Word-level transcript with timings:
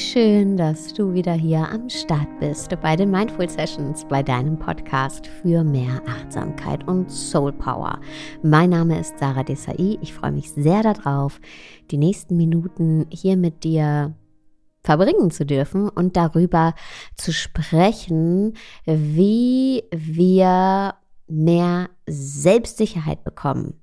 Schön, 0.00 0.56
dass 0.56 0.94
du 0.94 1.12
wieder 1.12 1.34
hier 1.34 1.68
am 1.70 1.90
Start 1.90 2.40
bist 2.40 2.74
bei 2.80 2.96
den 2.96 3.10
Mindful 3.10 3.50
Sessions, 3.50 4.06
bei 4.08 4.22
deinem 4.22 4.58
Podcast 4.58 5.26
für 5.26 5.62
mehr 5.62 6.00
Achtsamkeit 6.08 6.88
und 6.88 7.10
Soul 7.10 7.52
Power. 7.52 8.00
Mein 8.42 8.70
Name 8.70 8.98
ist 8.98 9.18
Sarah 9.18 9.42
Desai. 9.42 9.98
Ich 10.00 10.14
freue 10.14 10.32
mich 10.32 10.50
sehr 10.52 10.82
darauf, 10.82 11.38
die 11.90 11.98
nächsten 11.98 12.38
Minuten 12.38 13.06
hier 13.10 13.36
mit 13.36 13.62
dir 13.62 14.14
verbringen 14.82 15.30
zu 15.30 15.44
dürfen 15.44 15.90
und 15.90 16.16
darüber 16.16 16.74
zu 17.14 17.30
sprechen, 17.30 18.54
wie 18.86 19.84
wir 19.92 20.94
mehr 21.28 21.90
Selbstsicherheit 22.08 23.22
bekommen. 23.22 23.74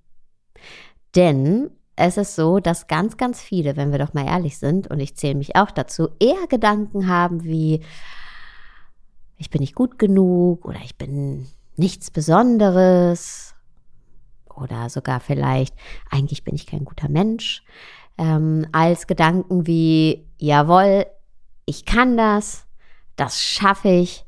Denn 1.15 1.70
es 1.97 2.15
ist 2.15 2.35
so, 2.35 2.59
dass 2.59 2.87
ganz, 2.87 3.17
ganz 3.17 3.41
viele, 3.41 3.75
wenn 3.75 3.91
wir 3.91 3.97
doch 3.97 4.13
mal 4.13 4.27
ehrlich 4.27 4.59
sind, 4.59 4.87
und 4.87 4.99
ich 4.99 5.17
zähle 5.17 5.33
mich 5.35 5.55
auch 5.55 5.71
dazu, 5.71 6.09
eher 6.20 6.45
Gedanken 6.47 7.07
haben 7.07 7.43
wie, 7.43 7.81
ich 9.37 9.49
bin 9.49 9.61
nicht 9.61 9.73
gut 9.73 9.97
genug 9.97 10.63
oder 10.65 10.79
ich 10.84 10.95
bin 10.95 11.48
nichts 11.76 12.12
Besonderes 12.12 13.55
oder 14.55 14.89
sogar 14.89 15.20
vielleicht, 15.20 15.76
eigentlich 16.12 16.43
bin 16.43 16.54
ich 16.54 16.67
kein 16.67 16.85
guter 16.85 17.09
Mensch, 17.09 17.63
ähm, 18.20 18.67
als 18.71 19.07
Gedanken 19.07 19.65
wie, 19.65 20.27
jawohl, 20.37 21.07
ich 21.65 21.84
kann 21.85 22.15
das, 22.15 22.67
das 23.15 23.41
schaffe 23.41 23.89
ich, 23.89 24.23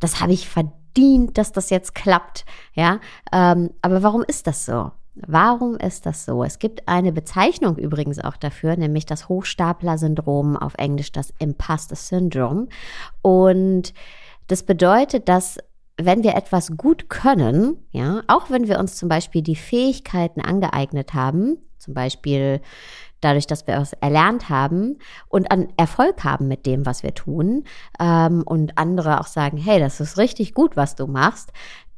das 0.00 0.20
habe 0.20 0.34
ich 0.34 0.50
verdient, 0.50 1.38
dass 1.38 1.50
das 1.50 1.70
jetzt 1.70 1.94
klappt, 1.94 2.44
ja, 2.74 3.00
ähm, 3.32 3.70
aber 3.80 4.02
warum 4.02 4.22
ist 4.22 4.46
das 4.46 4.66
so? 4.66 4.92
Warum 5.14 5.76
ist 5.76 6.06
das 6.06 6.24
so? 6.24 6.42
Es 6.42 6.58
gibt 6.58 6.88
eine 6.88 7.12
Bezeichnung 7.12 7.76
übrigens 7.76 8.18
auch 8.18 8.36
dafür, 8.36 8.76
nämlich 8.76 9.06
das 9.06 9.28
Hochstapler-Syndrom, 9.28 10.56
auf 10.56 10.74
Englisch 10.76 11.12
das 11.12 11.32
Imposter 11.38 11.94
Syndrome. 11.94 12.66
Und 13.22 13.94
das 14.48 14.64
bedeutet, 14.64 15.28
dass 15.28 15.58
wenn 15.96 16.24
wir 16.24 16.34
etwas 16.34 16.76
gut 16.76 17.08
können, 17.08 17.76
ja, 17.92 18.22
auch 18.26 18.50
wenn 18.50 18.66
wir 18.66 18.80
uns 18.80 18.96
zum 18.96 19.08
Beispiel 19.08 19.42
die 19.42 19.54
Fähigkeiten 19.54 20.40
angeeignet 20.40 21.14
haben, 21.14 21.58
zum 21.78 21.94
Beispiel 21.94 22.60
dadurch, 23.20 23.46
dass 23.46 23.66
wir 23.66 23.76
es 23.78 23.92
erlernt 23.94 24.48
haben 24.48 24.98
und 25.28 25.50
an 25.50 25.68
Erfolg 25.76 26.24
haben 26.24 26.48
mit 26.48 26.66
dem, 26.66 26.84
was 26.84 27.02
wir 27.02 27.14
tun, 27.14 27.64
ähm, 27.98 28.42
und 28.44 28.76
andere 28.76 29.20
auch 29.20 29.26
sagen, 29.26 29.56
hey, 29.56 29.78
das 29.78 30.00
ist 30.00 30.18
richtig 30.18 30.54
gut, 30.54 30.76
was 30.76 30.94
du 30.94 31.06
machst, 31.06 31.52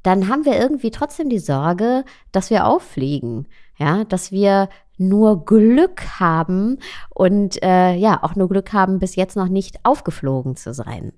dann 0.06 0.28
haben 0.28 0.44
wir 0.44 0.56
irgendwie 0.56 0.92
trotzdem 0.92 1.28
die 1.28 1.40
Sorge, 1.40 2.04
dass 2.30 2.50
wir 2.50 2.66
auffliegen, 2.66 3.48
ja, 3.76 4.04
dass 4.04 4.30
wir 4.30 4.68
nur 4.98 5.44
Glück 5.44 6.20
haben 6.20 6.78
und 7.10 7.60
äh, 7.62 7.94
ja, 7.94 8.22
auch 8.22 8.36
nur 8.36 8.48
Glück 8.48 8.72
haben, 8.72 9.00
bis 9.00 9.16
jetzt 9.16 9.36
noch 9.36 9.48
nicht 9.48 9.80
aufgeflogen 9.82 10.54
zu 10.54 10.72
sein. 10.72 11.12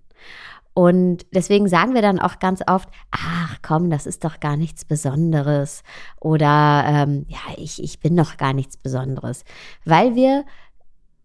Und 0.72 1.26
deswegen 1.34 1.68
sagen 1.68 1.94
wir 1.94 2.02
dann 2.02 2.18
auch 2.18 2.38
ganz 2.38 2.62
oft, 2.66 2.88
ach 3.10 3.56
komm, 3.62 3.90
das 3.90 4.06
ist 4.06 4.24
doch 4.24 4.40
gar 4.40 4.56
nichts 4.56 4.84
Besonderes. 4.84 5.82
Oder 6.20 6.84
ähm, 6.86 7.26
ja, 7.28 7.40
ich, 7.56 7.82
ich 7.82 8.00
bin 8.00 8.16
doch 8.16 8.36
gar 8.36 8.52
nichts 8.52 8.76
Besonderes. 8.76 9.44
Weil 9.84 10.14
wir 10.14 10.44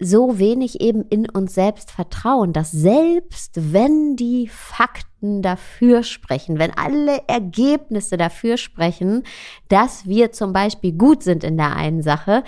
so 0.05 0.39
wenig 0.39 0.81
eben 0.81 1.03
in 1.09 1.29
uns 1.29 1.53
selbst 1.53 1.91
vertrauen, 1.91 2.53
dass 2.53 2.71
selbst 2.71 3.73
wenn 3.73 4.15
die 4.15 4.47
Fakten 4.47 5.41
dafür 5.41 6.03
sprechen, 6.03 6.59
wenn 6.59 6.71
alle 6.77 7.21
Ergebnisse 7.27 8.17
dafür 8.17 8.57
sprechen, 8.57 9.23
dass 9.69 10.05
wir 10.05 10.31
zum 10.31 10.53
Beispiel 10.53 10.93
gut 10.93 11.23
sind 11.23 11.43
in 11.43 11.57
der 11.57 11.75
einen 11.75 12.01
Sache, 12.01 12.43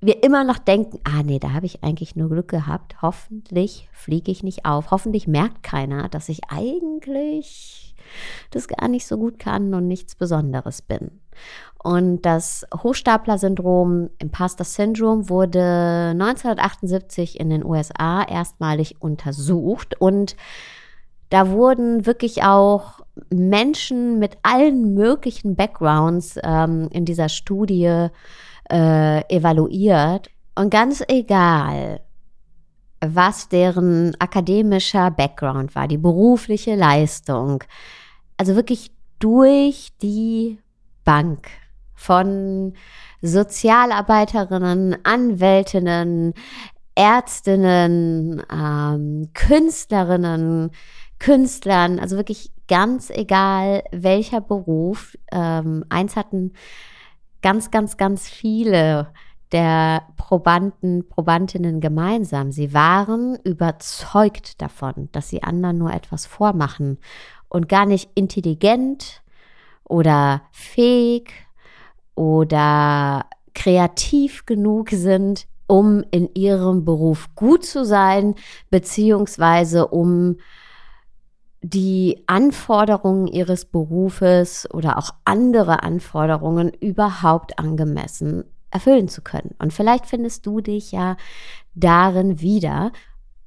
wir 0.00 0.22
immer 0.22 0.44
noch 0.44 0.58
denken, 0.58 1.00
ah 1.04 1.22
nee, 1.24 1.38
da 1.38 1.52
habe 1.52 1.66
ich 1.66 1.82
eigentlich 1.82 2.14
nur 2.14 2.28
Glück 2.28 2.48
gehabt. 2.48 3.02
Hoffentlich 3.02 3.88
fliege 3.92 4.30
ich 4.30 4.42
nicht 4.42 4.64
auf. 4.64 4.90
Hoffentlich 4.90 5.26
merkt 5.26 5.62
keiner, 5.62 6.08
dass 6.08 6.28
ich 6.28 6.42
eigentlich 6.50 7.87
das 8.50 8.68
gar 8.68 8.88
nicht 8.88 9.06
so 9.06 9.16
gut 9.18 9.38
kann 9.38 9.74
und 9.74 9.86
nichts 9.86 10.14
Besonderes 10.14 10.82
bin. 10.82 11.20
Und 11.82 12.22
das 12.22 12.66
Hochstapler-Syndrom, 12.74 14.10
Imposter 14.18 14.64
Syndrome, 14.64 15.28
wurde 15.28 16.10
1978 16.12 17.38
in 17.38 17.50
den 17.50 17.64
USA 17.64 18.22
erstmalig 18.24 18.96
untersucht 19.00 20.00
und 20.00 20.36
da 21.30 21.50
wurden 21.50 22.06
wirklich 22.06 22.42
auch 22.42 23.00
Menschen 23.30 24.18
mit 24.18 24.38
allen 24.42 24.94
möglichen 24.94 25.56
Backgrounds 25.56 26.38
ähm, 26.42 26.88
in 26.90 27.04
dieser 27.04 27.28
Studie 27.28 28.08
äh, 28.70 29.34
evaluiert. 29.34 30.30
Und 30.54 30.70
ganz 30.70 31.02
egal, 31.06 32.00
was 33.00 33.48
deren 33.48 34.14
akademischer 34.18 35.10
Background 35.10 35.74
war, 35.74 35.88
die 35.88 35.98
berufliche 35.98 36.74
Leistung, 36.74 37.62
also 38.36 38.56
wirklich 38.56 38.90
durch 39.18 39.90
die 40.02 40.58
Bank. 41.04 41.48
Von 41.94 42.74
Sozialarbeiterinnen, 43.22 45.04
Anwältinnen, 45.04 46.32
Ärztinnen, 46.94 48.42
ähm, 48.52 49.30
Künstlerinnen, 49.34 50.70
Künstlern, 51.18 51.98
also 51.98 52.16
wirklich 52.16 52.52
ganz 52.68 53.10
egal 53.10 53.82
welcher 53.90 54.40
Beruf. 54.40 55.16
Ähm, 55.32 55.84
eins 55.88 56.14
hatten 56.14 56.52
ganz, 57.42 57.70
ganz, 57.70 57.96
ganz 57.96 58.28
viele 58.28 59.08
der 59.52 60.02
Probanden, 60.16 61.08
Probandinnen 61.08 61.80
gemeinsam. 61.80 62.52
Sie 62.52 62.74
waren 62.74 63.38
überzeugt 63.44 64.60
davon, 64.60 65.08
dass 65.12 65.28
sie 65.28 65.42
anderen 65.42 65.78
nur 65.78 65.92
etwas 65.92 66.26
vormachen 66.26 66.98
und 67.48 67.68
gar 67.68 67.86
nicht 67.86 68.10
intelligent 68.14 69.22
oder 69.84 70.42
fähig 70.52 71.32
oder 72.14 73.26
kreativ 73.54 74.44
genug 74.44 74.90
sind, 74.90 75.46
um 75.66 76.04
in 76.10 76.28
ihrem 76.34 76.84
Beruf 76.84 77.34
gut 77.34 77.64
zu 77.64 77.84
sein, 77.84 78.34
beziehungsweise 78.70 79.88
um 79.88 80.36
die 81.60 82.22
Anforderungen 82.26 83.26
ihres 83.26 83.64
Berufes 83.64 84.68
oder 84.72 84.96
auch 84.98 85.10
andere 85.24 85.82
Anforderungen 85.82 86.72
überhaupt 86.72 87.58
angemessen 87.58 88.44
erfüllen 88.70 89.08
zu 89.08 89.22
können. 89.22 89.54
Und 89.58 89.72
vielleicht 89.72 90.06
findest 90.06 90.46
du 90.46 90.60
dich 90.60 90.92
ja 90.92 91.16
darin 91.74 92.40
wieder. 92.40 92.92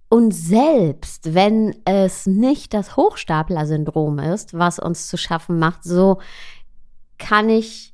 Und 0.09 0.31
selbst 0.31 1.33
wenn 1.33 1.75
es 1.85 2.25
nicht 2.25 2.73
das 2.73 2.97
Hochstapler-Syndrom 2.97 4.19
ist, 4.19 4.53
was 4.53 4.79
uns 4.79 5.07
zu 5.07 5.17
schaffen 5.17 5.57
macht, 5.59 5.83
so 5.83 6.19
kann 7.17 7.49
ich, 7.49 7.93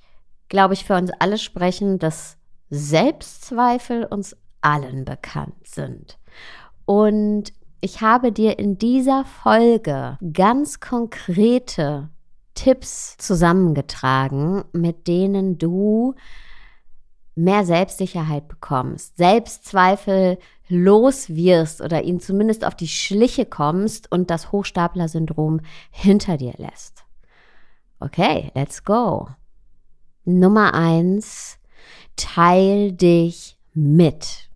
glaube 0.49 0.73
ich, 0.73 0.85
für 0.85 0.95
uns 0.95 1.11
alle 1.19 1.38
sprechen, 1.38 1.99
dass 1.99 2.38
Selbstzweifel 2.69 4.05
uns 4.05 4.35
allen 4.61 5.05
bekannt 5.05 5.67
sind. 5.67 6.17
Und 6.85 7.53
ich 7.81 8.01
habe 8.01 8.31
dir 8.31 8.57
in 8.57 8.77
dieser 8.77 9.23
Folge 9.25 10.18
ganz 10.33 10.80
konkrete 10.80 12.09
Tipps 12.56 13.18
zusammengetragen, 13.18 14.63
mit 14.73 15.07
denen 15.07 15.57
du 15.59 16.15
mehr 17.38 17.66
Selbstsicherheit 17.66 18.48
bekommst, 18.48 19.18
Selbstzweifel 19.18 20.38
los 20.68 21.30
wirst 21.30 21.81
oder 21.81 22.04
ihnen 22.04 22.19
zumindest 22.19 22.66
auf 22.66 22.75
die 22.75 22.88
Schliche 22.88 23.45
kommst 23.45 24.12
und 24.12 24.30
das 24.30 24.51
Hochstapler-Syndrom 24.51 25.62
hinter 25.92 26.38
dir 26.38 26.54
lässt. 26.57 27.06
Okay, 28.00 28.51
let's 28.54 28.84
go. 28.84 29.30
Nummer 30.25 30.74
eins, 30.74 31.57
teil 32.16 32.92
dich 32.92 33.57
mit. 33.74 34.50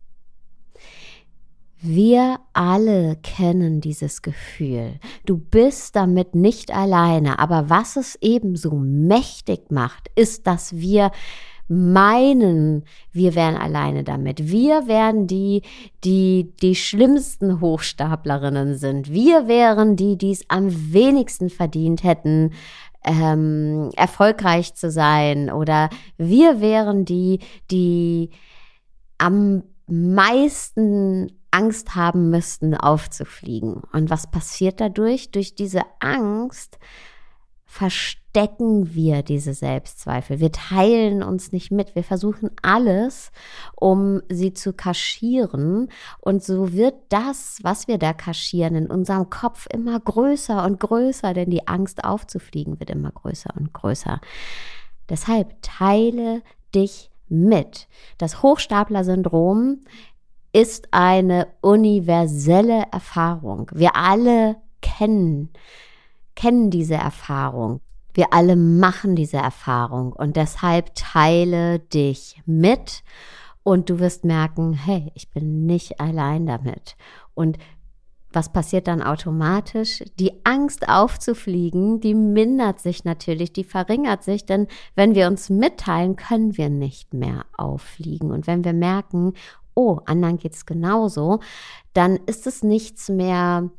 Wir 1.83 2.39
alle 2.53 3.15
kennen 3.23 3.81
dieses 3.81 4.21
Gefühl. 4.21 4.99
Du 5.25 5.37
bist 5.37 5.95
damit 5.95 6.35
nicht 6.35 6.69
alleine, 6.69 7.39
aber 7.39 7.71
was 7.71 7.95
es 7.95 8.19
ebenso 8.21 8.75
mächtig 8.75 9.71
macht, 9.71 10.11
ist, 10.15 10.45
dass 10.45 10.75
wir 10.75 11.11
meinen, 11.71 12.83
wir 13.13 13.33
wären 13.33 13.55
alleine 13.55 14.03
damit. 14.03 14.51
Wir 14.51 14.87
wären 14.87 15.25
die, 15.25 15.61
die 16.03 16.51
die 16.61 16.75
schlimmsten 16.75 17.61
Hochstaplerinnen 17.61 18.75
sind. 18.75 19.09
Wir 19.09 19.47
wären 19.47 19.95
die, 19.95 20.17
die 20.17 20.31
es 20.31 20.43
am 20.49 20.67
wenigsten 20.91 21.49
verdient 21.49 22.03
hätten, 22.03 22.51
ähm, 23.05 23.89
erfolgreich 23.95 24.73
zu 24.73 24.91
sein. 24.91 25.49
Oder 25.49 25.89
wir 26.17 26.59
wären 26.59 27.05
die, 27.05 27.39
die 27.71 28.31
am 29.17 29.63
meisten 29.87 31.31
Angst 31.51 31.95
haben 31.95 32.29
müssten, 32.31 32.75
aufzufliegen. 32.75 33.81
Und 33.93 34.09
was 34.09 34.29
passiert 34.29 34.81
dadurch? 34.81 35.31
Durch 35.31 35.55
diese 35.55 35.83
Angst 36.01 36.79
verstecken 38.33 38.93
wir 38.93 39.23
diese 39.23 39.53
Selbstzweifel. 39.53 40.39
Wir 40.39 40.51
teilen 40.51 41.21
uns 41.21 41.51
nicht 41.51 41.71
mit. 41.71 41.95
Wir 41.95 42.03
versuchen 42.03 42.49
alles, 42.61 43.31
um 43.75 44.21
sie 44.29 44.53
zu 44.53 44.73
kaschieren. 44.73 45.89
Und 46.19 46.43
so 46.43 46.71
wird 46.71 46.95
das, 47.09 47.59
was 47.61 47.87
wir 47.87 47.97
da 47.97 48.13
kaschieren, 48.13 48.75
in 48.75 48.87
unserem 48.87 49.29
Kopf 49.29 49.67
immer 49.71 49.99
größer 49.99 50.63
und 50.63 50.79
größer, 50.79 51.33
denn 51.33 51.49
die 51.49 51.67
Angst 51.67 52.03
aufzufliegen 52.03 52.79
wird 52.79 52.89
immer 52.89 53.11
größer 53.11 53.53
und 53.57 53.73
größer. 53.73 54.21
Deshalb 55.09 55.61
teile 55.61 56.41
dich 56.73 57.11
mit. 57.27 57.87
Das 58.17 58.41
Hochstapler-Syndrom 58.41 59.79
ist 60.53 60.87
eine 60.91 61.47
universelle 61.61 62.85
Erfahrung. 62.91 63.69
Wir 63.73 63.95
alle 63.95 64.55
kennen 64.81 65.49
kennen 66.35 66.71
diese 66.71 66.95
Erfahrung. 66.95 67.81
Wir 68.13 68.33
alle 68.33 68.55
machen 68.55 69.15
diese 69.15 69.37
Erfahrung 69.37 70.13
und 70.13 70.35
deshalb 70.35 70.93
teile 70.95 71.79
dich 71.79 72.41
mit 72.45 73.03
und 73.63 73.89
du 73.89 73.99
wirst 73.99 74.25
merken, 74.25 74.73
hey, 74.73 75.11
ich 75.15 75.29
bin 75.29 75.65
nicht 75.65 75.99
allein 75.99 76.45
damit. 76.45 76.95
Und 77.33 77.57
was 78.33 78.51
passiert 78.51 78.87
dann 78.87 79.03
automatisch? 79.03 80.03
Die 80.17 80.45
Angst 80.45 80.87
aufzufliegen, 80.87 81.99
die 81.99 82.13
mindert 82.13 82.79
sich 82.79 83.03
natürlich, 83.03 83.51
die 83.51 83.65
verringert 83.65 84.23
sich, 84.23 84.45
denn 84.45 84.67
wenn 84.95 85.15
wir 85.15 85.27
uns 85.27 85.49
mitteilen, 85.49 86.15
können 86.15 86.57
wir 86.57 86.69
nicht 86.69 87.13
mehr 87.13 87.45
auffliegen. 87.57 88.31
Und 88.31 88.47
wenn 88.47 88.63
wir 88.63 88.73
merken, 88.73 89.33
oh, 89.75 89.99
anderen 90.05 90.37
geht 90.37 90.53
es 90.53 90.65
genauso, 90.65 91.39
dann 91.93 92.17
ist 92.25 92.47
es 92.47 92.63
nichts 92.63 93.09
mehr 93.09 93.69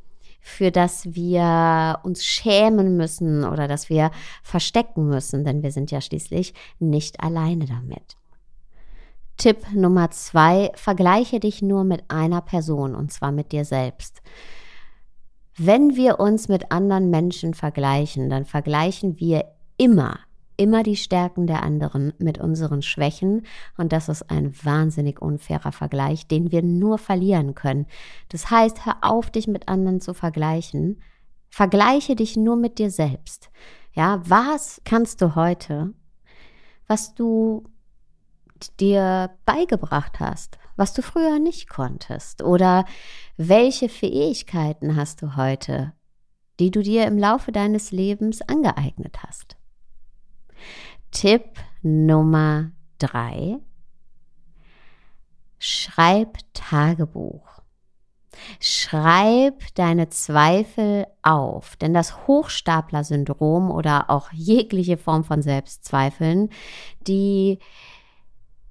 für 0.42 0.72
das 0.72 1.14
wir 1.14 2.00
uns 2.02 2.24
schämen 2.24 2.96
müssen 2.96 3.44
oder 3.44 3.68
dass 3.68 3.88
wir 3.88 4.10
verstecken 4.42 5.08
müssen, 5.08 5.44
denn 5.44 5.62
wir 5.62 5.70
sind 5.70 5.92
ja 5.92 6.00
schließlich 6.00 6.52
nicht 6.80 7.22
alleine 7.22 7.64
damit. 7.66 8.16
Tipp 9.36 9.64
Nummer 9.72 10.10
zwei, 10.10 10.72
vergleiche 10.74 11.40
dich 11.40 11.62
nur 11.62 11.84
mit 11.84 12.10
einer 12.10 12.42
Person 12.42 12.94
und 12.94 13.12
zwar 13.12 13.30
mit 13.32 13.52
dir 13.52 13.64
selbst. 13.64 14.20
Wenn 15.56 15.94
wir 15.96 16.18
uns 16.18 16.48
mit 16.48 16.72
anderen 16.72 17.08
Menschen 17.08 17.54
vergleichen, 17.54 18.28
dann 18.28 18.44
vergleichen 18.44 19.20
wir 19.20 19.44
immer 19.76 20.18
immer 20.62 20.84
die 20.84 20.96
Stärken 20.96 21.48
der 21.48 21.64
anderen 21.64 22.12
mit 22.18 22.38
unseren 22.38 22.82
Schwächen 22.82 23.44
und 23.76 23.92
das 23.92 24.08
ist 24.08 24.30
ein 24.30 24.54
wahnsinnig 24.64 25.20
unfairer 25.20 25.72
Vergleich, 25.72 26.28
den 26.28 26.52
wir 26.52 26.62
nur 26.62 26.98
verlieren 26.98 27.56
können. 27.56 27.86
Das 28.28 28.50
heißt, 28.50 28.86
hör 28.86 28.98
auf, 29.02 29.30
dich 29.30 29.48
mit 29.48 29.68
anderen 29.68 30.00
zu 30.00 30.14
vergleichen. 30.14 31.02
Vergleiche 31.50 32.14
dich 32.14 32.36
nur 32.36 32.56
mit 32.56 32.78
dir 32.78 32.92
selbst. 32.92 33.50
Ja, 33.92 34.22
was 34.24 34.80
kannst 34.84 35.20
du 35.20 35.34
heute, 35.34 35.92
was 36.86 37.14
du 37.14 37.64
dir 38.78 39.30
beigebracht 39.44 40.20
hast, 40.20 40.58
was 40.76 40.94
du 40.94 41.02
früher 41.02 41.40
nicht 41.40 41.68
konntest? 41.68 42.42
Oder 42.42 42.84
welche 43.36 43.88
Fähigkeiten 43.88 44.94
hast 44.94 45.22
du 45.22 45.34
heute, 45.34 45.92
die 46.60 46.70
du 46.70 46.82
dir 46.82 47.06
im 47.06 47.18
Laufe 47.18 47.50
deines 47.50 47.90
Lebens 47.90 48.40
angeeignet 48.42 49.24
hast? 49.26 49.56
Tipp 51.12 51.44
Nummer 51.82 52.72
drei. 52.98 53.58
Schreib 55.58 56.38
Tagebuch. 56.54 57.62
Schreib 58.58 59.62
deine 59.74 60.08
Zweifel 60.08 61.06
auf, 61.22 61.76
denn 61.76 61.94
das 61.94 62.26
Hochstapler-Syndrom 62.26 63.70
oder 63.70 64.10
auch 64.10 64.32
jegliche 64.32 64.96
Form 64.96 65.22
von 65.22 65.42
Selbstzweifeln, 65.42 66.48
die, 67.06 67.60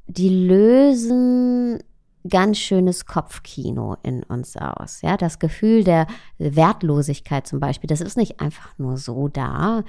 die 0.08 0.30
lösen 0.30 1.80
ganz 2.28 2.58
schönes 2.58 3.06
Kopfkino 3.06 3.98
in 4.04 4.24
uns 4.24 4.58
aus. 4.58 5.02
Ja, 5.02 5.16
das 5.16 5.40
Gefühl 5.40 5.84
der 5.84 6.08
Wertlosigkeit 6.38 7.48
zum 7.48 7.60
Beispiel, 7.60 7.88
das 7.88 8.02
ist 8.02 8.18
nicht 8.18 8.40
einfach 8.40 8.78
nur 8.78 8.98
so 8.98 9.28
da. 9.28 9.84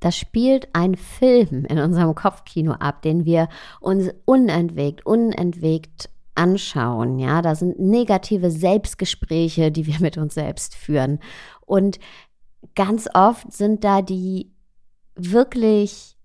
Das 0.00 0.16
spielt 0.16 0.68
ein 0.72 0.96
Film 0.96 1.64
in 1.66 1.78
unserem 1.78 2.14
Kopfkino 2.14 2.72
ab, 2.72 3.02
den 3.02 3.24
wir 3.24 3.48
uns 3.80 4.10
unentwegt, 4.24 5.04
unentwegt 5.04 6.08
anschauen. 6.34 7.18
Ja, 7.18 7.42
da 7.42 7.54
sind 7.54 7.78
negative 7.78 8.50
Selbstgespräche, 8.50 9.70
die 9.70 9.86
wir 9.86 10.00
mit 10.00 10.16
uns 10.16 10.34
selbst 10.34 10.74
führen. 10.74 11.20
Und 11.66 12.00
ganz 12.74 13.08
oft 13.14 13.52
sind 13.52 13.84
da 13.84 14.00
die 14.00 14.50
wirklich 15.14 16.16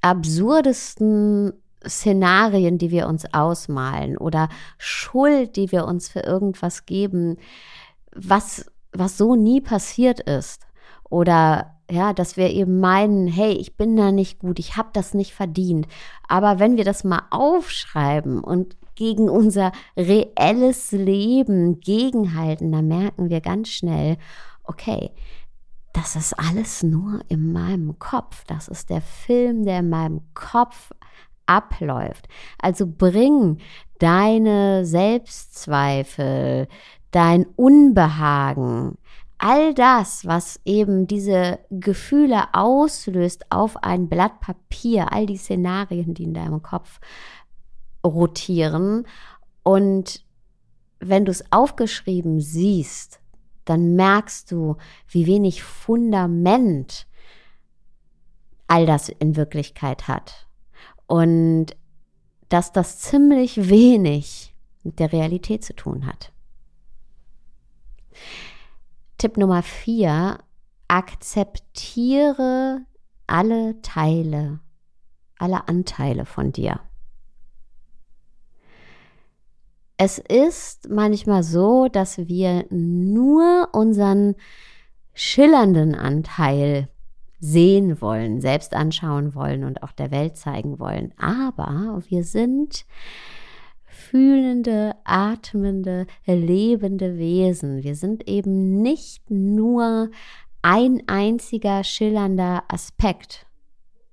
absurdesten 0.00 1.52
Szenarien, 1.86 2.78
die 2.78 2.90
wir 2.90 3.06
uns 3.06 3.32
ausmalen 3.32 4.18
oder 4.18 4.48
Schuld, 4.78 5.56
die 5.56 5.70
wir 5.70 5.86
uns 5.86 6.08
für 6.08 6.20
irgendwas 6.20 6.86
geben, 6.86 7.36
was, 8.14 8.70
was 8.92 9.16
so 9.18 9.36
nie 9.36 9.60
passiert 9.60 10.20
ist. 10.20 10.66
Oder 11.08 11.73
ja, 11.90 12.12
dass 12.12 12.36
wir 12.36 12.50
eben 12.50 12.80
meinen, 12.80 13.26
hey, 13.26 13.52
ich 13.52 13.76
bin 13.76 13.96
da 13.96 14.12
nicht 14.12 14.38
gut, 14.38 14.58
ich 14.58 14.76
habe 14.76 14.90
das 14.92 15.14
nicht 15.14 15.34
verdient. 15.34 15.86
Aber 16.28 16.58
wenn 16.58 16.76
wir 16.76 16.84
das 16.84 17.04
mal 17.04 17.22
aufschreiben 17.30 18.42
und 18.42 18.76
gegen 18.94 19.28
unser 19.28 19.72
reelles 19.96 20.92
Leben 20.92 21.80
gegenhalten, 21.80 22.72
dann 22.72 22.88
merken 22.88 23.28
wir 23.28 23.40
ganz 23.40 23.68
schnell, 23.68 24.16
okay, 24.62 25.10
das 25.92 26.16
ist 26.16 26.32
alles 26.34 26.82
nur 26.82 27.20
in 27.28 27.52
meinem 27.52 27.98
Kopf. 27.98 28.44
Das 28.46 28.68
ist 28.68 28.90
der 28.90 29.00
Film, 29.00 29.64
der 29.64 29.80
in 29.80 29.90
meinem 29.90 30.22
Kopf 30.34 30.90
abläuft. 31.46 32.28
Also 32.58 32.86
bring 32.86 33.58
deine 33.98 34.84
Selbstzweifel, 34.84 36.68
dein 37.10 37.46
Unbehagen, 37.56 38.98
all 39.44 39.74
das, 39.74 40.24
was 40.24 40.58
eben 40.64 41.06
diese 41.06 41.58
Gefühle 41.68 42.54
auslöst 42.54 43.44
auf 43.52 43.76
ein 43.82 44.08
Blatt 44.08 44.40
Papier, 44.40 45.12
all 45.12 45.26
die 45.26 45.36
Szenarien, 45.36 46.14
die 46.14 46.24
in 46.24 46.32
deinem 46.32 46.62
Kopf 46.62 46.98
rotieren. 48.02 49.06
Und 49.62 50.24
wenn 50.98 51.26
du 51.26 51.30
es 51.30 51.44
aufgeschrieben 51.52 52.40
siehst, 52.40 53.20
dann 53.66 53.94
merkst 53.96 54.50
du, 54.50 54.78
wie 55.08 55.26
wenig 55.26 55.62
Fundament 55.62 57.06
all 58.66 58.86
das 58.86 59.10
in 59.10 59.36
Wirklichkeit 59.36 60.08
hat. 60.08 60.46
Und 61.06 61.76
dass 62.48 62.72
das 62.72 62.98
ziemlich 62.98 63.68
wenig 63.68 64.54
mit 64.84 64.98
der 64.98 65.12
Realität 65.12 65.62
zu 65.62 65.76
tun 65.76 66.06
hat. 66.06 66.32
Tipp 69.18 69.36
Nummer 69.36 69.62
vier, 69.62 70.38
akzeptiere 70.88 72.80
alle 73.26 73.80
Teile, 73.82 74.60
alle 75.38 75.68
Anteile 75.68 76.24
von 76.24 76.52
dir. 76.52 76.80
Es 79.96 80.18
ist 80.18 80.88
manchmal 80.90 81.42
so, 81.42 81.88
dass 81.88 82.18
wir 82.18 82.66
nur 82.70 83.68
unseren 83.72 84.34
schillernden 85.14 85.94
Anteil 85.94 86.88
sehen 87.38 88.00
wollen, 88.00 88.40
selbst 88.40 88.74
anschauen 88.74 89.34
wollen 89.34 89.64
und 89.64 89.82
auch 89.82 89.92
der 89.92 90.10
Welt 90.10 90.36
zeigen 90.36 90.78
wollen. 90.78 91.12
Aber 91.18 92.02
wir 92.08 92.24
sind 92.24 92.84
fühlende, 93.94 94.96
atmende, 95.04 96.06
lebende 96.26 97.16
Wesen. 97.16 97.82
Wir 97.82 97.94
sind 97.94 98.28
eben 98.28 98.82
nicht 98.82 99.30
nur 99.30 100.10
ein 100.62 101.02
einziger 101.06 101.84
schillernder 101.84 102.64
Aspekt. 102.68 103.46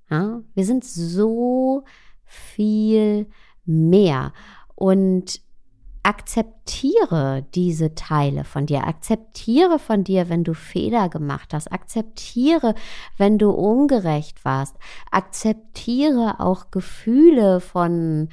Ja? 0.09 0.41
Wir 0.53 0.65
sind 0.65 0.83
so 0.83 1.83
viel 2.25 3.27
mehr. 3.65 4.33
Und 4.75 5.41
akzeptiere 6.03 7.45
diese 7.53 7.95
Teile 7.95 8.43
von 8.43 8.65
dir. 8.65 8.87
Akzeptiere 8.87 9.79
von 9.79 10.03
dir, 10.03 10.29
wenn 10.29 10.43
du 10.43 10.53
Fehler 10.53 11.09
gemacht 11.09 11.53
hast. 11.53 11.71
Akzeptiere, 11.71 12.75
wenn 13.17 13.37
du 13.37 13.51
ungerecht 13.51 14.43
warst. 14.45 14.75
Akzeptiere 15.11 16.39
auch 16.39 16.71
Gefühle 16.71 17.59
von 17.59 18.29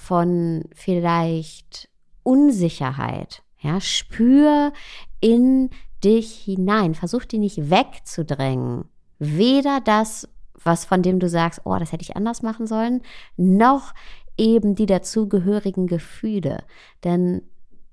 von 0.00 0.64
vielleicht 0.74 1.90
Unsicherheit. 2.22 3.42
Ja, 3.58 3.82
spür 3.82 4.72
in 5.20 5.68
dich 6.02 6.34
hinein. 6.34 6.94
Versuch 6.94 7.26
die 7.26 7.38
nicht 7.38 7.70
wegzudrängen. 7.70 8.86
Weder 9.18 9.80
das, 9.82 10.26
was 10.54 10.86
von 10.86 11.02
dem 11.02 11.20
du 11.20 11.28
sagst, 11.28 11.60
oh, 11.64 11.76
das 11.78 11.92
hätte 11.92 12.02
ich 12.02 12.16
anders 12.16 12.40
machen 12.40 12.66
sollen, 12.66 13.02
noch 13.36 13.92
eben 14.38 14.74
die 14.74 14.86
dazugehörigen 14.86 15.86
Gefühle. 15.86 16.64
Denn 17.04 17.42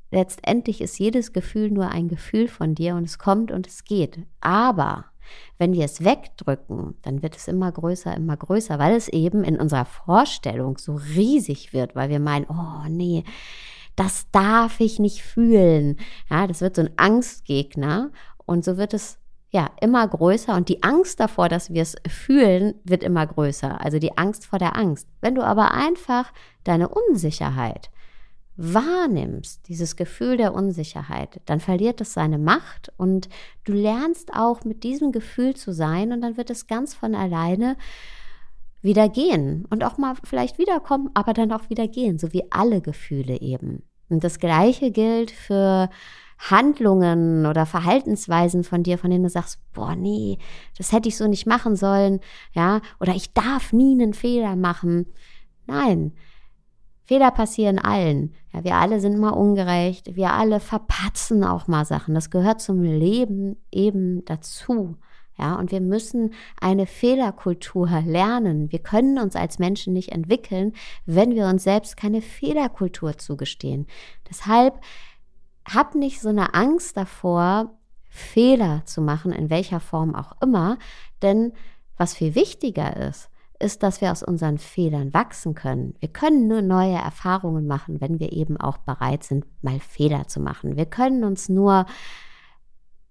letztendlich 0.09 0.79
ist 0.79 0.97
jedes 0.97 1.33
Gefühl 1.33 1.71
nur 1.71 1.89
ein 1.89 2.07
Gefühl 2.07 2.47
von 2.47 2.73
dir 2.73 2.95
und 2.95 3.03
es 3.03 3.19
kommt 3.19 3.51
und 3.51 3.67
es 3.67 3.83
geht. 3.83 4.19
Aber 4.39 5.05
Wenn 5.57 5.73
wir 5.73 5.85
es 5.85 6.03
wegdrücken, 6.03 6.95
dann 7.01 7.21
wird 7.21 7.35
es 7.35 7.47
immer 7.47 7.71
größer, 7.71 8.15
immer 8.15 8.37
größer, 8.37 8.79
weil 8.79 8.95
es 8.95 9.07
eben 9.07 9.43
in 9.43 9.59
unserer 9.59 9.85
Vorstellung 9.85 10.77
so 10.77 10.95
riesig 11.15 11.73
wird, 11.73 11.95
weil 11.95 12.09
wir 12.09 12.19
meinen, 12.19 12.45
oh 12.49 12.87
nee, 12.89 13.23
das 13.95 14.27
darf 14.31 14.79
ich 14.79 14.99
nicht 14.99 15.23
fühlen. 15.23 15.97
Ja, 16.29 16.47
das 16.47 16.61
wird 16.61 16.75
so 16.75 16.83
ein 16.83 16.91
Angstgegner 16.97 18.11
und 18.45 18.63
so 18.63 18.77
wird 18.77 18.93
es 18.93 19.19
ja 19.49 19.71
immer 19.81 20.07
größer 20.07 20.55
und 20.55 20.69
die 20.69 20.83
Angst 20.83 21.19
davor, 21.19 21.49
dass 21.49 21.71
wir 21.73 21.81
es 21.81 21.95
fühlen, 22.07 22.75
wird 22.83 23.03
immer 23.03 23.25
größer. 23.25 23.81
Also 23.81 23.97
die 23.99 24.17
Angst 24.17 24.45
vor 24.45 24.59
der 24.59 24.75
Angst. 24.75 25.07
Wenn 25.21 25.35
du 25.35 25.41
aber 25.41 25.71
einfach 25.71 26.31
deine 26.63 26.89
Unsicherheit 26.89 27.89
wahrnimmst, 28.57 29.67
dieses 29.67 29.95
Gefühl 29.95 30.35
der 30.37 30.53
Unsicherheit, 30.53 31.39
dann 31.45 31.59
verliert 31.59 32.01
es 32.01 32.13
seine 32.13 32.39
Macht 32.39 32.91
und 32.97 33.29
du 33.63 33.73
lernst 33.73 34.33
auch 34.33 34.63
mit 34.65 34.83
diesem 34.83 35.11
Gefühl 35.11 35.55
zu 35.55 35.71
sein 35.71 36.11
und 36.11 36.21
dann 36.21 36.37
wird 36.37 36.49
es 36.49 36.65
ganz 36.65 36.95
von 36.95 37.13
alleine 37.13 37.77
wieder 38.81 39.09
gehen 39.09 39.65
und 39.69 39.83
auch 39.83 39.97
mal 39.97 40.15
vielleicht 40.23 40.57
wiederkommen, 40.57 41.09
aber 41.13 41.33
dann 41.33 41.51
auch 41.51 41.69
wieder 41.69 41.87
gehen, 41.87 42.17
so 42.17 42.33
wie 42.33 42.51
alle 42.51 42.81
Gefühle 42.81 43.39
eben. 43.41 43.83
Und 44.09 44.23
das 44.23 44.39
Gleiche 44.39 44.91
gilt 44.91 45.29
für 45.29 45.89
Handlungen 46.39 47.45
oder 47.45 47.65
Verhaltensweisen 47.65 48.63
von 48.63 48.83
dir, 48.83 48.97
von 48.97 49.11
denen 49.11 49.23
du 49.23 49.29
sagst, 49.29 49.59
boah, 49.73 49.95
nee, 49.95 50.37
das 50.77 50.91
hätte 50.91 51.09
ich 51.09 51.17
so 51.17 51.27
nicht 51.27 51.45
machen 51.45 51.75
sollen, 51.75 52.19
ja, 52.53 52.81
oder 52.99 53.13
ich 53.13 53.33
darf 53.33 53.73
nie 53.73 53.93
einen 53.93 54.13
Fehler 54.13 54.55
machen. 54.55 55.07
Nein, 55.65 56.13
Fehler 57.07 57.31
passieren 57.31 57.79
allen. 57.79 58.35
Ja, 58.51 58.65
wir 58.65 58.75
alle 58.75 58.99
sind 58.99 59.17
mal 59.17 59.29
ungerecht, 59.29 60.17
wir 60.17 60.33
alle 60.33 60.59
verpatzen 60.59 61.45
auch 61.45 61.65
mal 61.67 61.85
Sachen. 61.85 62.13
Das 62.13 62.29
gehört 62.29 62.61
zum 62.61 62.83
Leben 62.83 63.55
eben 63.71 64.25
dazu. 64.25 64.97
Ja, 65.37 65.55
und 65.55 65.71
wir 65.71 65.79
müssen 65.79 66.33
eine 66.59 66.85
Fehlerkultur 66.85 68.01
lernen. 68.05 68.73
Wir 68.73 68.79
können 68.79 69.19
uns 69.19 69.37
als 69.37 69.57
Menschen 69.57 69.93
nicht 69.93 70.11
entwickeln, 70.11 70.73
wenn 71.05 71.33
wir 71.33 71.47
uns 71.47 71.63
selbst 71.63 71.95
keine 71.95 72.21
Fehlerkultur 72.21 73.17
zugestehen. 73.17 73.87
Deshalb 74.29 74.81
hab 75.65 75.95
nicht 75.95 76.19
so 76.19 76.27
eine 76.27 76.55
Angst 76.55 76.97
davor, 76.97 77.71
Fehler 78.09 78.81
zu 78.83 79.01
machen, 79.01 79.31
in 79.31 79.49
welcher 79.49 79.79
Form 79.79 80.13
auch 80.13 80.33
immer, 80.41 80.77
denn 81.21 81.53
was 81.95 82.15
viel 82.15 82.35
wichtiger 82.35 82.97
ist, 83.07 83.29
ist, 83.59 83.83
dass 83.83 84.01
wir 84.01 84.11
aus 84.11 84.23
unseren 84.23 84.57
Fehlern 84.57 85.13
wachsen 85.13 85.55
können. 85.55 85.95
Wir 85.99 86.09
können 86.09 86.47
nur 86.47 86.61
neue 86.61 86.95
Erfahrungen 86.95 87.67
machen, 87.67 88.01
wenn 88.01 88.19
wir 88.19 88.31
eben 88.31 88.57
auch 88.57 88.77
bereit 88.77 89.23
sind, 89.23 89.45
mal 89.61 89.79
Fehler 89.79 90.27
zu 90.27 90.39
machen. 90.39 90.75
Wir 90.75 90.85
können 90.85 91.23
uns 91.23 91.49
nur 91.49 91.85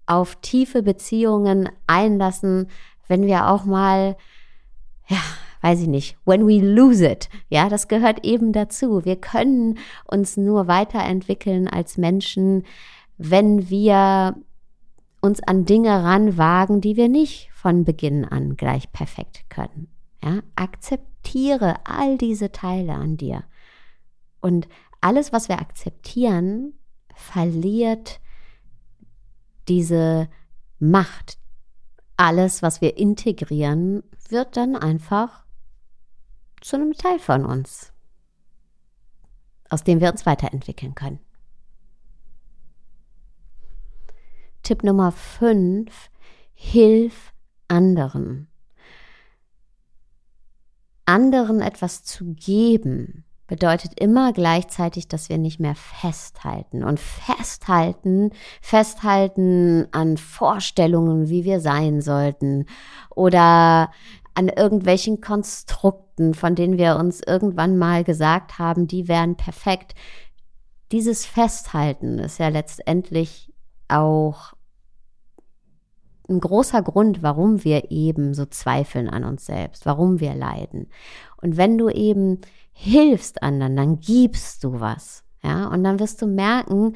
auf 0.05 0.37
tiefe 0.37 0.83
Beziehungen 0.83 1.69
einlassen, 1.85 2.69
wenn 3.07 3.25
wir 3.25 3.49
auch 3.49 3.65
mal, 3.65 4.15
ja, 5.07 5.17
weiß 5.61 5.81
ich 5.81 5.87
nicht, 5.87 6.17
when 6.25 6.47
we 6.47 6.59
lose 6.59 7.05
it. 7.05 7.29
Ja, 7.49 7.69
das 7.69 7.87
gehört 7.87 8.25
eben 8.25 8.53
dazu. 8.53 9.03
Wir 9.05 9.17
können 9.17 9.77
uns 10.05 10.37
nur 10.37 10.67
weiterentwickeln 10.67 11.67
als 11.67 11.97
Menschen, 11.97 12.63
wenn 13.17 13.69
wir 13.69 14.35
uns 15.19 15.41
an 15.43 15.65
Dinge 15.65 16.03
ranwagen, 16.03 16.79
die 16.79 16.95
wir 16.95 17.09
nicht 17.09 17.49
von 17.53 17.83
Beginn 17.83 18.23
an 18.23 18.55
gleich 18.55 18.91
perfekt 18.91 19.49
können. 19.49 19.89
Ja, 20.23 20.41
akzeptiere 20.55 21.85
all 21.85 22.17
diese 22.17 22.51
Teile 22.51 22.93
an 22.93 23.17
dir. 23.17 23.43
Und 24.39 24.67
alles, 25.01 25.31
was 25.31 25.49
wir 25.49 25.59
akzeptieren, 25.59 26.73
verliert 27.13 28.19
diese 29.67 30.29
Macht. 30.79 31.37
Alles, 32.15 32.61
was 32.61 32.81
wir 32.81 32.97
integrieren, 32.97 34.03
wird 34.29 34.57
dann 34.57 34.75
einfach 34.75 35.45
zu 36.61 36.75
einem 36.75 36.93
Teil 36.93 37.19
von 37.19 37.45
uns, 37.45 37.93
aus 39.69 39.83
dem 39.83 40.01
wir 40.01 40.11
uns 40.11 40.25
weiterentwickeln 40.25 40.95
können. 40.95 41.19
Tipp 44.63 44.83
Nummer 44.83 45.11
5, 45.11 46.09
hilf 46.53 47.33
anderen. 47.67 48.49
Anderen 51.07 51.61
etwas 51.61 52.03
zu 52.03 52.33
geben, 52.33 53.23
bedeutet 53.47 53.97
immer 53.99 54.33
gleichzeitig, 54.33 55.07
dass 55.07 55.29
wir 55.29 55.37
nicht 55.37 55.59
mehr 55.59 55.75
festhalten. 55.75 56.83
Und 56.83 56.99
festhalten, 56.99 58.31
festhalten 58.61 59.87
an 59.91 60.17
Vorstellungen, 60.17 61.29
wie 61.29 61.45
wir 61.45 61.61
sein 61.61 62.01
sollten 62.01 62.65
oder 63.15 63.89
an 64.33 64.49
irgendwelchen 64.49 65.21
Konstrukten, 65.21 66.33
von 66.33 66.55
denen 66.55 66.77
wir 66.77 66.97
uns 66.97 67.21
irgendwann 67.25 67.77
mal 67.77 68.03
gesagt 68.03 68.59
haben, 68.59 68.87
die 68.87 69.07
wären 69.07 69.35
perfekt. 69.35 69.95
Dieses 70.91 71.25
Festhalten 71.25 72.19
ist 72.19 72.37
ja 72.37 72.49
letztendlich 72.49 73.51
auch 73.87 74.56
ein 76.29 76.39
großer 76.39 76.81
Grund, 76.81 77.23
warum 77.23 77.63
wir 77.63 77.91
eben 77.91 78.33
so 78.33 78.45
zweifeln 78.45 79.09
an 79.09 79.23
uns 79.23 79.45
selbst, 79.45 79.85
warum 79.85 80.19
wir 80.19 80.35
leiden. 80.35 80.87
Und 81.41 81.57
wenn 81.57 81.77
du 81.77 81.89
eben 81.89 82.41
hilfst 82.73 83.41
anderen, 83.41 83.75
dann 83.75 83.99
gibst 83.99 84.63
du 84.63 84.79
was. 84.79 85.23
Ja, 85.43 85.67
und 85.67 85.83
dann 85.83 85.99
wirst 85.99 86.21
du 86.21 86.27
merken, 86.27 86.95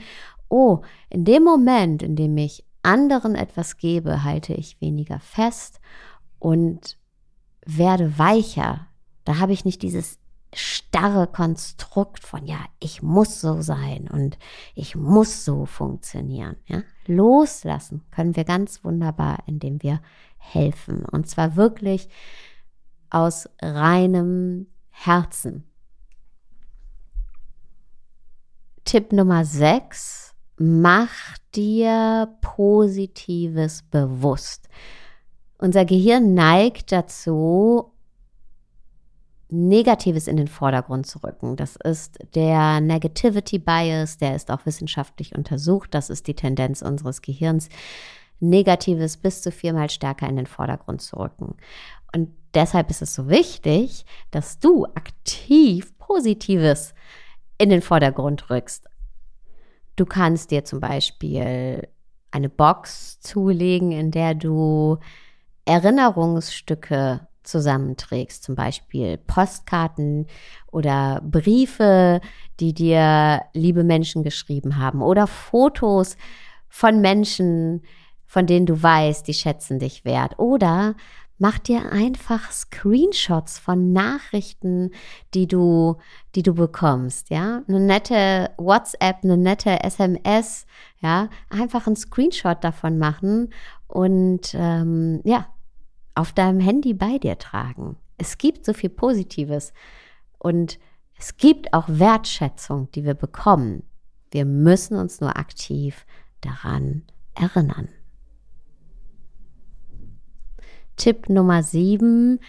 oh, 0.49 0.81
in 1.09 1.25
dem 1.25 1.43
Moment, 1.43 2.03
in 2.03 2.15
dem 2.15 2.37
ich 2.37 2.65
anderen 2.83 3.35
etwas 3.35 3.77
gebe, 3.77 4.23
halte 4.23 4.53
ich 4.53 4.81
weniger 4.81 5.19
fest 5.19 5.79
und 6.39 6.97
werde 7.65 8.17
weicher. 8.17 8.87
Da 9.23 9.37
habe 9.37 9.53
ich 9.53 9.65
nicht 9.65 9.81
dieses 9.83 10.19
starre 10.53 11.27
Konstrukt 11.27 12.25
von, 12.25 12.45
ja, 12.45 12.59
ich 12.79 13.01
muss 13.01 13.39
so 13.39 13.61
sein 13.61 14.09
und 14.11 14.37
ich 14.75 14.95
muss 14.95 15.45
so 15.45 15.65
funktionieren. 15.65 16.57
Ja? 16.65 16.83
Loslassen 17.07 18.03
können 18.11 18.35
wir 18.35 18.43
ganz 18.43 18.83
wunderbar, 18.83 19.39
indem 19.45 19.81
wir 19.81 20.01
helfen. 20.37 21.05
Und 21.05 21.27
zwar 21.27 21.55
wirklich 21.55 22.09
aus 23.09 23.49
reinem 23.61 24.67
Herzen. 24.89 25.65
Tipp 28.85 29.13
Nummer 29.13 29.45
6. 29.45 30.33
Mach 30.57 31.37
dir 31.55 32.35
Positives 32.41 33.83
bewusst. 33.83 34.67
Unser 35.57 35.85
Gehirn 35.85 36.33
neigt 36.33 36.91
dazu, 36.91 37.90
Negatives 39.51 40.27
in 40.27 40.37
den 40.37 40.47
Vordergrund 40.47 41.05
zu 41.05 41.19
rücken. 41.19 41.57
Das 41.57 41.75
ist 41.75 42.19
der 42.35 42.79
Negativity 42.79 43.59
Bias, 43.59 44.17
der 44.17 44.35
ist 44.35 44.49
auch 44.49 44.65
wissenschaftlich 44.65 45.35
untersucht. 45.35 45.93
Das 45.93 46.09
ist 46.09 46.27
die 46.27 46.35
Tendenz 46.35 46.81
unseres 46.81 47.21
Gehirns, 47.21 47.67
Negatives 48.39 49.17
bis 49.17 49.41
zu 49.41 49.51
viermal 49.51 49.89
stärker 49.89 50.27
in 50.27 50.37
den 50.37 50.47
Vordergrund 50.47 51.01
zu 51.01 51.17
rücken. 51.17 51.55
Und 52.15 52.29
deshalb 52.53 52.89
ist 52.89 53.01
es 53.01 53.13
so 53.13 53.29
wichtig, 53.29 54.05
dass 54.31 54.59
du 54.59 54.85
aktiv 54.85 55.97
Positives 55.97 56.93
in 57.57 57.69
den 57.69 57.81
Vordergrund 57.81 58.49
rückst. 58.49 58.87
Du 59.97 60.05
kannst 60.05 60.51
dir 60.51 60.63
zum 60.63 60.79
Beispiel 60.79 61.87
eine 62.31 62.49
Box 62.49 63.19
zulegen, 63.19 63.91
in 63.91 64.11
der 64.11 64.33
du 64.33 64.97
Erinnerungsstücke 65.65 67.27
zusammenträgst, 67.43 68.43
zum 68.43 68.55
Beispiel 68.55 69.17
Postkarten 69.17 70.27
oder 70.71 71.21
Briefe, 71.23 72.21
die 72.59 72.73
dir 72.73 73.41
liebe 73.53 73.83
Menschen 73.83 74.23
geschrieben 74.23 74.77
haben 74.77 75.01
oder 75.01 75.27
Fotos 75.27 76.17
von 76.67 77.01
Menschen, 77.01 77.81
von 78.25 78.45
denen 78.45 78.65
du 78.65 78.81
weißt, 78.81 79.27
die 79.27 79.33
schätzen 79.33 79.79
dich 79.79 80.05
wert. 80.05 80.39
Oder 80.39 80.95
mach 81.41 81.57
dir 81.57 81.91
einfach 81.91 82.51
Screenshots 82.51 83.57
von 83.57 83.91
Nachrichten, 83.91 84.91
die 85.33 85.47
du, 85.47 85.97
die 86.35 86.43
du 86.43 86.53
bekommst, 86.53 87.31
ja, 87.31 87.63
eine 87.67 87.79
nette 87.79 88.51
WhatsApp, 88.57 89.23
eine 89.23 89.37
nette 89.37 89.83
SMS, 89.83 90.67
ja, 91.01 91.29
einfach 91.49 91.87
einen 91.87 91.95
Screenshot 91.95 92.63
davon 92.63 92.99
machen 92.99 93.51
und 93.87 94.53
ähm, 94.53 95.19
ja, 95.23 95.47
auf 96.21 96.33
deinem 96.33 96.59
Handy 96.59 96.93
bei 96.93 97.17
dir 97.17 97.39
tragen. 97.39 97.97
Es 98.19 98.37
gibt 98.37 98.63
so 98.63 98.73
viel 98.73 98.91
Positives 98.91 99.73
und 100.37 100.77
es 101.17 101.35
gibt 101.35 101.73
auch 101.73 101.85
Wertschätzung, 101.87 102.91
die 102.91 103.03
wir 103.03 103.15
bekommen. 103.15 103.81
Wir 104.29 104.45
müssen 104.45 104.97
uns 104.97 105.19
nur 105.19 105.35
aktiv 105.35 106.05
daran 106.41 107.01
erinnern. 107.33 107.89
Tipp 110.95 111.27
Nummer 111.27 111.63
7. 111.63 112.39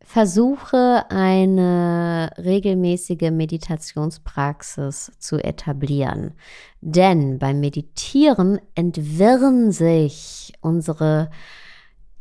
Versuche 0.00 1.04
eine 1.10 2.30
regelmäßige 2.38 3.30
Meditationspraxis 3.30 5.12
zu 5.18 5.36
etablieren. 5.36 6.32
Denn 6.80 7.38
beim 7.38 7.60
Meditieren 7.60 8.58
entwirren 8.74 9.72
sich 9.72 10.54
unsere 10.62 11.28
äh, 11.30 11.61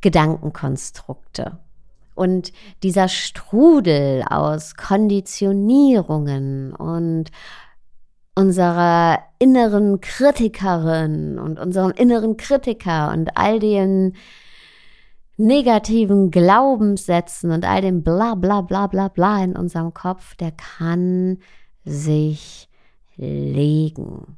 Gedankenkonstrukte. 0.01 1.57
Und 2.13 2.51
dieser 2.83 3.07
Strudel 3.07 4.23
aus 4.29 4.75
Konditionierungen 4.75 6.73
und 6.73 7.31
unserer 8.35 9.19
inneren 9.39 10.01
Kritikerin 10.01 11.39
und 11.39 11.59
unserem 11.59 11.91
inneren 11.91 12.37
Kritiker 12.37 13.11
und 13.11 13.37
all 13.37 13.59
den 13.59 14.15
negativen 15.37 16.31
Glaubenssätzen 16.31 17.51
und 17.51 17.65
all 17.65 17.81
dem 17.81 18.03
bla 18.03 18.35
bla 18.35 18.61
bla 18.61 18.87
bla 18.87 19.07
bla 19.07 19.43
in 19.43 19.55
unserem 19.55 19.93
Kopf, 19.93 20.35
der 20.35 20.51
kann 20.51 21.39
sich 21.83 22.69
legen. 23.15 24.37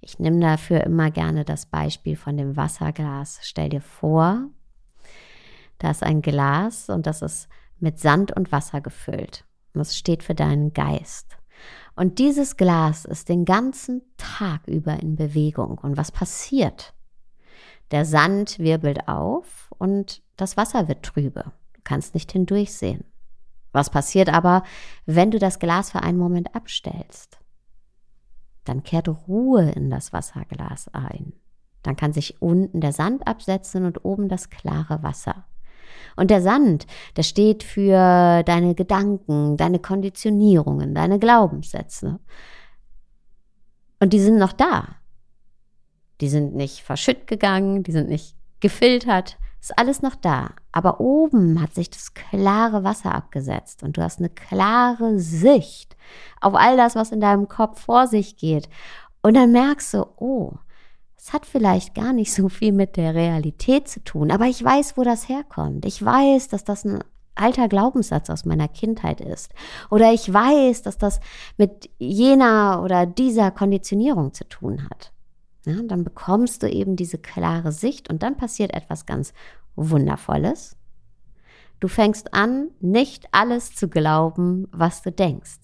Ich 0.00 0.18
nehme 0.18 0.40
dafür 0.40 0.84
immer 0.84 1.10
gerne 1.10 1.44
das 1.44 1.66
Beispiel 1.66 2.16
von 2.16 2.36
dem 2.36 2.56
Wasserglas. 2.56 3.38
Stell 3.42 3.68
dir 3.68 3.80
vor, 3.80 4.48
da 5.82 5.90
ist 5.90 6.04
ein 6.04 6.22
Glas 6.22 6.88
und 6.88 7.06
das 7.06 7.22
ist 7.22 7.48
mit 7.80 7.98
Sand 7.98 8.30
und 8.30 8.52
Wasser 8.52 8.80
gefüllt. 8.80 9.44
Und 9.74 9.80
das 9.80 9.96
steht 9.96 10.22
für 10.22 10.34
deinen 10.34 10.72
Geist. 10.72 11.36
Und 11.96 12.20
dieses 12.20 12.56
Glas 12.56 13.04
ist 13.04 13.28
den 13.28 13.44
ganzen 13.44 14.02
Tag 14.16 14.68
über 14.68 15.00
in 15.00 15.16
Bewegung. 15.16 15.78
Und 15.78 15.96
was 15.96 16.12
passiert? 16.12 16.94
Der 17.90 18.04
Sand 18.04 18.60
wirbelt 18.60 19.08
auf 19.08 19.72
und 19.76 20.22
das 20.36 20.56
Wasser 20.56 20.86
wird 20.86 21.02
trübe. 21.02 21.52
Du 21.72 21.80
kannst 21.82 22.14
nicht 22.14 22.30
hindurchsehen. 22.30 23.04
Was 23.72 23.90
passiert 23.90 24.32
aber, 24.32 24.62
wenn 25.04 25.32
du 25.32 25.40
das 25.40 25.58
Glas 25.58 25.90
für 25.90 26.02
einen 26.04 26.18
Moment 26.18 26.54
abstellst? 26.54 27.40
Dann 28.62 28.84
kehrt 28.84 29.08
Ruhe 29.08 29.68
in 29.72 29.90
das 29.90 30.12
Wasserglas 30.12 30.88
ein. 30.94 31.32
Dann 31.82 31.96
kann 31.96 32.12
sich 32.12 32.40
unten 32.40 32.80
der 32.80 32.92
Sand 32.92 33.26
absetzen 33.26 33.84
und 33.84 34.04
oben 34.04 34.28
das 34.28 34.48
klare 34.48 35.02
Wasser. 35.02 35.44
Und 36.16 36.30
der 36.30 36.42
Sand, 36.42 36.86
der 37.16 37.22
steht 37.22 37.62
für 37.62 38.42
deine 38.44 38.74
Gedanken, 38.74 39.56
deine 39.56 39.78
Konditionierungen, 39.78 40.94
deine 40.94 41.18
Glaubenssätze. 41.18 42.20
Und 44.00 44.12
die 44.12 44.20
sind 44.20 44.38
noch 44.38 44.52
da. 44.52 44.96
Die 46.20 46.28
sind 46.28 46.54
nicht 46.54 46.80
verschütt 46.80 47.26
gegangen, 47.26 47.82
die 47.82 47.92
sind 47.92 48.08
nicht 48.08 48.36
gefiltert, 48.60 49.38
ist 49.60 49.78
alles 49.78 50.02
noch 50.02 50.14
da. 50.14 50.50
Aber 50.72 51.00
oben 51.00 51.60
hat 51.60 51.74
sich 51.74 51.90
das 51.90 52.14
klare 52.14 52.84
Wasser 52.84 53.14
abgesetzt 53.14 53.82
und 53.82 53.96
du 53.96 54.02
hast 54.02 54.18
eine 54.18 54.28
klare 54.28 55.18
Sicht 55.18 55.96
auf 56.40 56.54
all 56.54 56.76
das, 56.76 56.96
was 56.96 57.12
in 57.12 57.20
deinem 57.20 57.48
Kopf 57.48 57.80
vor 57.80 58.06
sich 58.06 58.36
geht. 58.36 58.68
Und 59.22 59.34
dann 59.34 59.52
merkst 59.52 59.94
du, 59.94 60.06
oh, 60.16 60.54
es 61.24 61.32
hat 61.32 61.46
vielleicht 61.46 61.94
gar 61.94 62.12
nicht 62.12 62.34
so 62.34 62.48
viel 62.48 62.72
mit 62.72 62.96
der 62.96 63.14
Realität 63.14 63.86
zu 63.86 64.02
tun, 64.02 64.32
aber 64.32 64.46
ich 64.46 64.62
weiß, 64.62 64.96
wo 64.96 65.04
das 65.04 65.28
herkommt. 65.28 65.84
Ich 65.84 66.04
weiß, 66.04 66.48
dass 66.48 66.64
das 66.64 66.84
ein 66.84 66.98
alter 67.36 67.68
Glaubenssatz 67.68 68.28
aus 68.28 68.44
meiner 68.44 68.66
Kindheit 68.66 69.20
ist. 69.20 69.52
Oder 69.88 70.12
ich 70.12 70.32
weiß, 70.32 70.82
dass 70.82 70.98
das 70.98 71.20
mit 71.56 71.88
jener 71.98 72.82
oder 72.82 73.06
dieser 73.06 73.52
Konditionierung 73.52 74.34
zu 74.34 74.48
tun 74.48 74.88
hat. 74.90 75.12
Ja, 75.64 75.80
dann 75.84 76.02
bekommst 76.02 76.64
du 76.64 76.68
eben 76.68 76.96
diese 76.96 77.18
klare 77.18 77.70
Sicht 77.70 78.10
und 78.10 78.24
dann 78.24 78.36
passiert 78.36 78.74
etwas 78.74 79.06
ganz 79.06 79.32
Wundervolles. 79.76 80.76
Du 81.78 81.86
fängst 81.86 82.34
an, 82.34 82.70
nicht 82.80 83.28
alles 83.30 83.76
zu 83.76 83.86
glauben, 83.86 84.66
was 84.72 85.02
du 85.02 85.12
denkst. 85.12 85.60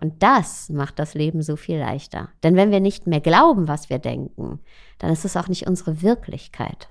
Und 0.00 0.22
das 0.22 0.68
macht 0.68 0.98
das 0.98 1.14
Leben 1.14 1.42
so 1.42 1.56
viel 1.56 1.78
leichter. 1.78 2.30
Denn 2.42 2.56
wenn 2.56 2.70
wir 2.70 2.80
nicht 2.80 3.06
mehr 3.06 3.20
glauben, 3.20 3.68
was 3.68 3.90
wir 3.90 3.98
denken, 3.98 4.60
dann 4.98 5.12
ist 5.12 5.24
es 5.24 5.36
auch 5.36 5.48
nicht 5.48 5.66
unsere 5.66 6.02
Wirklichkeit. 6.02 6.88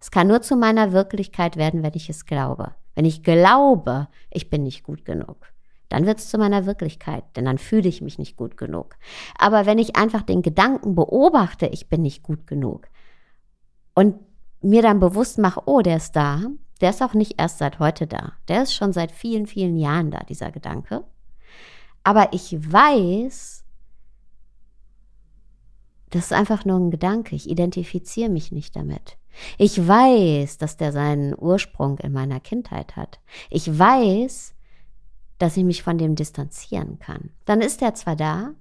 Es 0.00 0.10
kann 0.10 0.28
nur 0.28 0.42
zu 0.42 0.56
meiner 0.56 0.92
Wirklichkeit 0.92 1.56
werden, 1.56 1.82
wenn 1.82 1.94
ich 1.94 2.10
es 2.10 2.26
glaube. 2.26 2.74
Wenn 2.94 3.04
ich 3.04 3.22
glaube, 3.22 4.08
ich 4.30 4.50
bin 4.50 4.62
nicht 4.62 4.84
gut 4.84 5.04
genug, 5.04 5.46
dann 5.88 6.06
wird 6.06 6.18
es 6.18 6.28
zu 6.28 6.38
meiner 6.38 6.66
Wirklichkeit, 6.66 7.24
denn 7.36 7.44
dann 7.44 7.58
fühle 7.58 7.88
ich 7.88 8.00
mich 8.00 8.18
nicht 8.18 8.36
gut 8.36 8.56
genug. 8.56 8.96
Aber 9.38 9.66
wenn 9.66 9.78
ich 9.78 9.96
einfach 9.96 10.22
den 10.22 10.42
Gedanken 10.42 10.94
beobachte, 10.94 11.66
ich 11.66 11.88
bin 11.88 12.02
nicht 12.02 12.22
gut 12.22 12.46
genug 12.46 12.88
und 13.94 14.16
mir 14.60 14.82
dann 14.82 15.00
bewusst 15.00 15.38
mache, 15.38 15.62
oh, 15.66 15.80
der 15.82 15.96
ist 15.96 16.16
da, 16.16 16.42
der 16.80 16.90
ist 16.90 17.02
auch 17.02 17.14
nicht 17.14 17.40
erst 17.40 17.58
seit 17.58 17.78
heute 17.78 18.06
da, 18.06 18.32
der 18.48 18.64
ist 18.64 18.74
schon 18.74 18.92
seit 18.92 19.12
vielen, 19.12 19.46
vielen 19.46 19.76
Jahren 19.76 20.10
da, 20.10 20.20
dieser 20.20 20.50
Gedanke. 20.50 21.04
Aber 22.04 22.32
ich 22.32 22.52
weiß, 22.72 23.64
das 26.10 26.26
ist 26.26 26.32
einfach 26.32 26.64
nur 26.64 26.78
ein 26.78 26.90
Gedanke. 26.90 27.34
Ich 27.34 27.50
identifiziere 27.50 28.30
mich 28.30 28.52
nicht 28.52 28.76
damit. 28.76 29.18
Ich 29.58 29.84
weiß, 29.84 30.58
dass 30.58 30.76
der 30.76 30.92
seinen 30.92 31.34
Ursprung 31.36 31.98
in 31.98 32.12
meiner 32.12 32.38
Kindheit 32.38 32.94
hat. 32.94 33.18
Ich 33.50 33.78
weiß, 33.78 34.54
dass 35.38 35.56
ich 35.56 35.64
mich 35.64 35.82
von 35.82 35.98
dem 35.98 36.14
distanzieren 36.14 37.00
kann. 37.00 37.30
Dann 37.44 37.60
ist 37.60 37.82
er 37.82 37.94
zwar 37.94 38.14
da, 38.14 38.54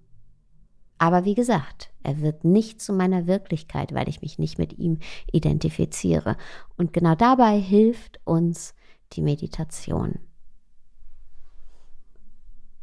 aber 0.98 1.26
wie 1.26 1.36
gesagt, 1.36 1.92
er 2.02 2.22
wird 2.22 2.44
nicht 2.44 2.82
zu 2.82 2.94
meiner 2.94 3.28
Wirklichkeit, 3.28 3.94
weil 3.94 4.10
ich 4.10 4.22
mich 4.22 4.40
nicht 4.40 4.58
mit 4.58 4.80
ihm 4.80 5.00
identifiziere. 5.32 6.38
Und 6.78 6.94
genau 6.94 7.14
dabei 7.14 7.60
hilft 7.60 8.20
uns 8.24 8.74
die 9.12 9.22
Meditation. 9.22 10.20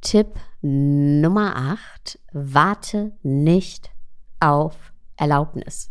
Tipp 0.00 0.38
Nummer 0.62 1.56
8. 1.56 2.18
Warte 2.32 3.12
nicht 3.22 3.90
auf 4.40 4.92
Erlaubnis. 5.16 5.90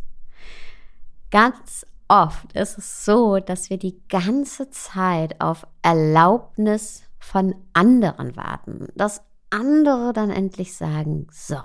Ganz 1.29 1.85
oft 2.07 2.51
ist 2.53 2.79
es 2.79 3.05
so, 3.05 3.39
dass 3.39 3.69
wir 3.69 3.77
die 3.77 4.01
ganze 4.09 4.71
Zeit 4.71 5.39
auf 5.39 5.67
Erlaubnis 5.83 7.03
von 7.19 7.53
anderen 7.73 8.35
warten. 8.35 8.87
Dass 8.95 9.21
andere 9.51 10.11
dann 10.13 10.31
endlich 10.31 10.75
sagen, 10.75 11.27
so, 11.31 11.59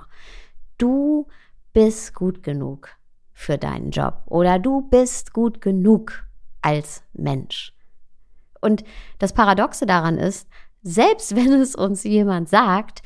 du 0.76 1.26
bist 1.72 2.14
gut 2.14 2.42
genug 2.42 2.90
für 3.32 3.56
deinen 3.56 3.90
Job 3.90 4.22
oder 4.26 4.58
du 4.58 4.82
bist 4.82 5.32
gut 5.32 5.62
genug 5.62 6.24
als 6.60 7.02
Mensch. 7.14 7.74
Und 8.60 8.84
das 9.18 9.32
Paradoxe 9.34 9.84
daran 9.84 10.16
ist, 10.16 10.48
selbst 10.84 11.34
wenn 11.34 11.52
es 11.52 11.74
uns 11.74 12.04
jemand 12.04 12.48
sagt, 12.48 13.02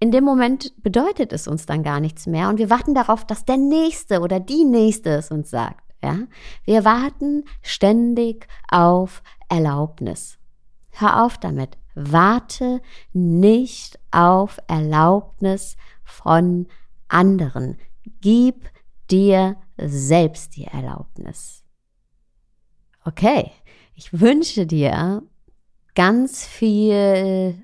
in 0.00 0.10
dem 0.10 0.24
Moment 0.24 0.72
bedeutet 0.82 1.32
es 1.32 1.46
uns 1.46 1.66
dann 1.66 1.82
gar 1.82 2.00
nichts 2.00 2.26
mehr 2.26 2.48
und 2.48 2.58
wir 2.58 2.70
warten 2.70 2.94
darauf, 2.94 3.26
dass 3.26 3.44
der 3.44 3.56
Nächste 3.56 4.20
oder 4.20 4.40
die 4.40 4.64
Nächste 4.64 5.10
es 5.10 5.30
uns 5.30 5.50
sagt. 5.50 5.84
Ja? 6.02 6.20
Wir 6.64 6.84
warten 6.84 7.44
ständig 7.62 8.48
auf 8.70 9.22
Erlaubnis. 9.48 10.38
Hör 10.90 11.24
auf 11.24 11.38
damit. 11.38 11.76
Warte 11.94 12.80
nicht 13.12 13.98
auf 14.10 14.58
Erlaubnis 14.68 15.76
von 16.04 16.68
anderen. 17.08 17.76
Gib 18.20 18.70
dir 19.10 19.56
selbst 19.76 20.56
die 20.56 20.64
Erlaubnis. 20.64 21.64
Okay, 23.04 23.50
ich 23.94 24.20
wünsche 24.20 24.66
dir 24.66 25.22
ganz 25.98 26.46
viel 26.46 27.56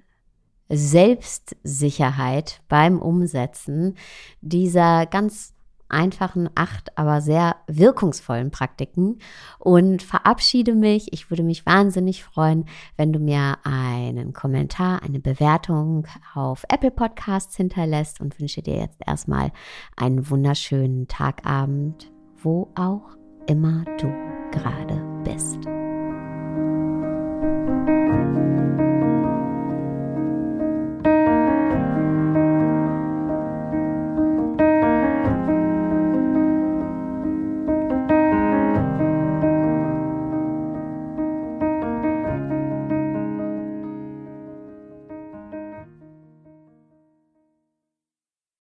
Selbstsicherheit 0.69 2.63
beim 2.69 3.01
Umsetzen 3.01 3.95
dieser 4.41 5.07
ganz 5.07 5.55
einfachen, 5.89 6.51
acht, 6.57 6.99
aber 6.99 7.21
sehr 7.21 7.55
wirkungsvollen 7.69 8.51
Praktiken 8.51 9.21
und 9.61 10.03
verabschiede 10.03 10.75
mich. 10.75 11.13
Ich 11.13 11.31
würde 11.31 11.45
mich 11.45 11.65
wahnsinnig 11.65 12.25
freuen, 12.25 12.65
wenn 12.97 13.13
du 13.13 13.21
mir 13.21 13.59
einen 13.63 14.33
Kommentar, 14.33 15.05
eine 15.05 15.21
Bewertung 15.21 16.09
auf 16.35 16.65
Apple 16.69 16.91
Podcasts 16.91 17.57
hinterlässt 17.57 18.21
und 18.21 18.41
wünsche 18.41 18.63
dir 18.63 18.79
jetzt 18.79 18.99
erstmal 19.07 19.53
einen 19.95 20.29
wunderschönen 20.29 21.07
Tagabend, 21.07 22.11
wo 22.43 22.73
auch 22.75 23.17
immer 23.47 23.85
du 24.01 24.09
gerade 24.51 25.01
bist. 25.23 25.84